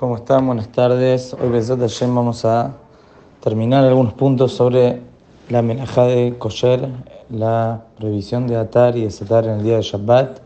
[0.00, 0.46] ¿Cómo están?
[0.46, 1.36] Buenas tardes.
[1.38, 2.74] Hoy Besat Hashem vamos a
[3.42, 5.00] terminar algunos puntos sobre
[5.50, 6.88] la melajá de kosher,
[7.28, 10.40] la prohibición de atar y desatar en el día de Shabbat.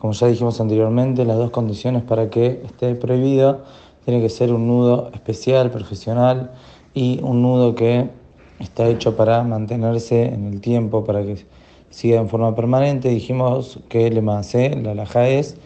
[0.00, 3.60] Como ya dijimos anteriormente, las dos condiciones para que esté prohibido
[4.04, 6.50] tiene que ser un nudo especial, profesional
[6.92, 8.10] y un nudo que
[8.58, 11.46] está hecho para mantenerse en el tiempo, para que
[11.90, 13.10] siga en forma permanente.
[13.10, 15.56] Dijimos que le más la alajá es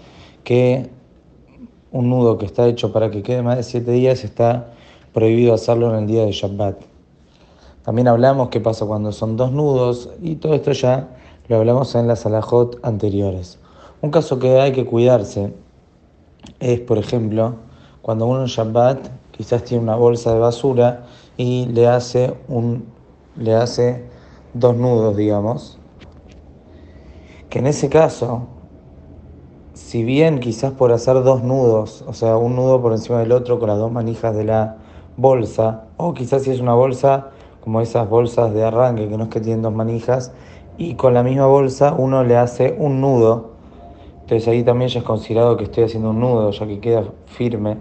[0.44, 0.90] que
[1.92, 4.72] un nudo que está hecho para que quede más de siete días está
[5.12, 6.76] prohibido hacerlo en el día de Shabbat.
[7.84, 11.08] También hablamos qué pasa cuando son dos nudos y todo esto ya
[11.48, 13.58] lo hablamos en las alajot anteriores.
[14.00, 15.52] Un caso que hay que cuidarse
[16.60, 17.56] es, por ejemplo,
[18.00, 21.04] cuando uno en Shabbat quizás tiene una bolsa de basura
[21.36, 22.86] y le hace, un,
[23.36, 24.04] le hace
[24.54, 25.78] dos nudos, digamos,
[27.50, 28.46] que en ese caso
[29.74, 33.58] si bien quizás por hacer dos nudos, o sea, un nudo por encima del otro
[33.58, 34.76] con las dos manijas de la
[35.16, 39.30] bolsa, o quizás si es una bolsa como esas bolsas de arranque que no es
[39.30, 40.32] que tienen dos manijas,
[40.76, 43.52] y con la misma bolsa uno le hace un nudo,
[44.20, 47.78] entonces ahí también ya es considerado que estoy haciendo un nudo, ya que queda firme.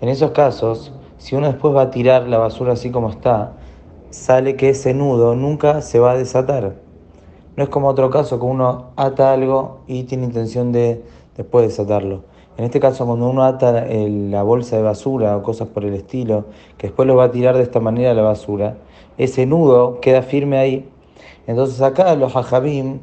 [0.00, 3.52] En esos casos, si uno después va a tirar la basura así como está,
[4.10, 6.74] sale que ese nudo nunca se va a desatar.
[7.56, 11.02] No es como otro caso que uno ata algo y tiene intención de
[11.36, 12.24] después desatarlo.
[12.56, 16.44] En este caso, cuando uno ata la bolsa de basura o cosas por el estilo,
[16.76, 18.76] que después lo va a tirar de esta manera a la basura,
[19.16, 20.88] ese nudo queda firme ahí.
[21.46, 23.00] Entonces acá los hajabim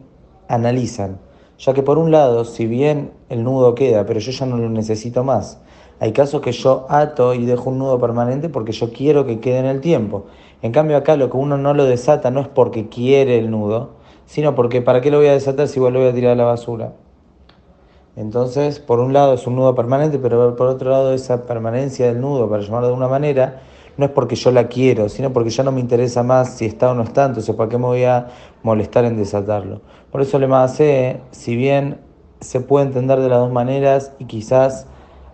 [0.48, 1.20] analizan,
[1.58, 4.70] ya que por un lado, si bien el nudo queda, pero yo ya no lo
[4.70, 5.62] necesito más,
[6.00, 9.60] hay casos que yo ato y dejo un nudo permanente porque yo quiero que quede
[9.60, 10.28] en el tiempo.
[10.62, 13.96] En cambio acá lo que uno no lo desata no es porque quiere el nudo,
[14.26, 16.36] sino porque ¿para qué lo voy a desatar si igual lo voy a tirar a
[16.36, 16.94] la basura?
[18.16, 22.20] Entonces, por un lado es un nudo permanente, pero por otro lado esa permanencia del
[22.20, 23.62] nudo, para llamarlo de una manera,
[23.98, 26.92] no es porque yo la quiero, sino porque ya no me interesa más si está
[26.92, 28.28] o no está, entonces ¿para qué me voy a
[28.64, 29.82] molestar en desatarlo?
[30.12, 30.78] Por eso le más
[31.32, 32.00] si bien
[32.40, 34.88] se puede entender de las dos maneras y quizás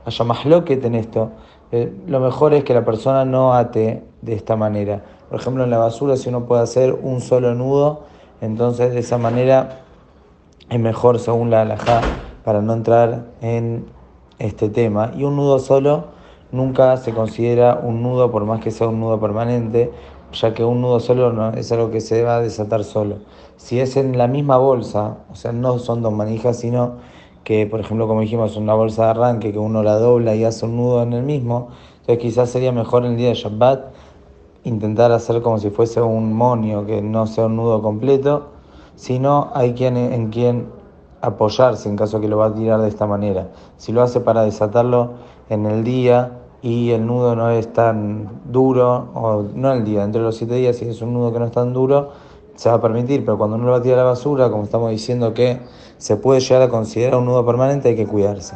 [0.06, 1.32] haya más lo que en esto,
[1.72, 5.04] eh, lo mejor es que la persona no ate de esta manera.
[5.30, 8.04] Por ejemplo, en la basura, si uno puede hacer un solo nudo,
[8.42, 9.82] entonces, de esa manera
[10.70, 12.02] es mejor según la alajá
[12.46, 13.88] para no entrar en
[14.38, 15.12] este tema.
[15.18, 16.06] Y un nudo solo
[16.52, 19.92] nunca se considera un nudo por más que sea un nudo permanente,
[20.32, 23.18] ya que un nudo solo no es algo que se va a desatar solo.
[23.58, 26.98] Si es en la misma bolsa, o sea, no son dos manijas, sino
[27.44, 30.66] que, por ejemplo, como dijimos, una bolsa de arranque que uno la dobla y hace
[30.66, 31.70] un nudo en el mismo,
[32.02, 33.86] entonces quizás sería mejor en el día de Shabbat
[34.66, 38.50] intentar hacer como si fuese un monio, que no sea un nudo completo,
[38.96, 40.68] sino hay quien en quien
[41.22, 43.48] apoyarse en caso que lo va a tirar de esta manera.
[43.78, 45.14] Si lo hace para desatarlo
[45.50, 50.22] en el día y el nudo no es tan duro, o no el día, entre
[50.22, 52.10] los siete días, si es un nudo que no es tan duro,
[52.56, 54.64] se va a permitir, pero cuando uno lo va a tirar a la basura, como
[54.64, 55.60] estamos diciendo que
[55.98, 58.56] se puede llegar a considerar un nudo permanente, hay que cuidarse.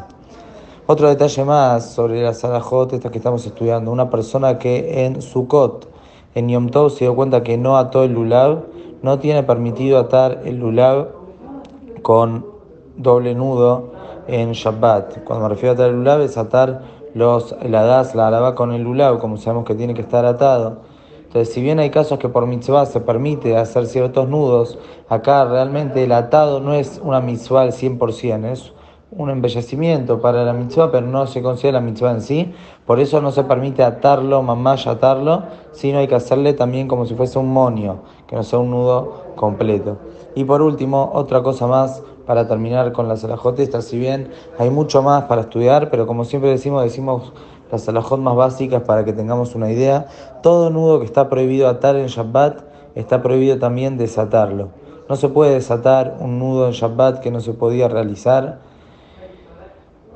[0.87, 3.91] Otro detalle más sobre las alajot, estas que estamos estudiando.
[3.91, 5.87] Una persona que en Sukkot
[6.33, 8.63] en Yom Tov se dio cuenta que no ató el lulav,
[9.03, 11.18] no tiene permitido atar el lulav
[12.01, 12.45] con
[12.95, 13.91] doble nudo
[14.27, 15.23] en Shabbat.
[15.23, 16.81] Cuando me refiero a atar el lulav es atar
[17.13, 20.81] los, la das, la alaba con el lulav, como sabemos que tiene que estar atado.
[21.19, 24.79] Entonces, si bien hay casos que por mitzvah se permite hacer ciertos nudos,
[25.09, 28.73] acá realmente el atado no es una mitzvah al 100%, es
[29.11, 32.53] un embellecimiento para la mitzvah, pero no se considera la mitzvah en sí.
[32.85, 37.15] Por eso no se permite atarlo, mamás atarlo, sino hay que hacerle también como si
[37.15, 39.97] fuese un monio, que no sea un nudo completo.
[40.35, 45.01] Y por último, otra cosa más para terminar con las alajotes, si bien hay mucho
[45.01, 47.33] más para estudiar, pero como siempre decimos, decimos
[47.71, 50.05] las alajot más básicas para que tengamos una idea.
[50.43, 52.61] Todo nudo que está prohibido atar en Shabbat
[52.95, 54.69] está prohibido también desatarlo.
[55.07, 58.59] No se puede desatar un nudo en Shabbat que no se podía realizar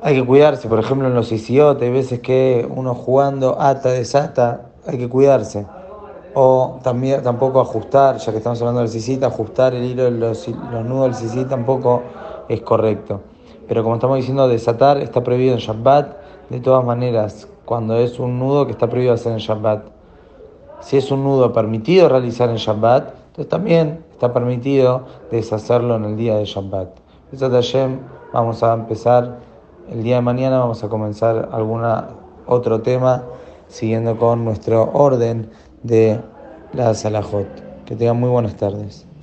[0.02, 4.66] hay que cuidarse, por ejemplo en los isiotes, hay veces que uno jugando ata, desata,
[4.86, 5.66] hay que cuidarse.
[6.34, 10.84] O también tampoco ajustar, ya que estamos hablando del sisita, ajustar el hilo, los, los
[10.84, 12.02] nudos del sisita tampoco
[12.48, 13.20] es correcto.
[13.68, 16.16] Pero como estamos diciendo, desatar está prohibido en Shabbat,
[16.50, 19.84] de todas maneras, cuando es un nudo que está prohibido hacer en Shabbat.
[20.80, 26.16] Si es un nudo permitido realizar en Shabbat, entonces también está permitido deshacerlo en el
[26.16, 26.88] día de Shabbat.
[28.32, 29.38] Vamos a empezar
[29.90, 31.82] el día de mañana vamos a comenzar algún
[32.46, 33.24] otro tema
[33.68, 35.50] siguiendo con nuestro orden
[35.82, 36.20] de
[36.72, 37.84] la Salahot.
[37.84, 39.06] Que tengan muy buenas tardes.